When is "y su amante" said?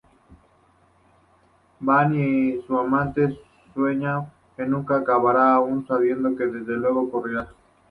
2.19-3.39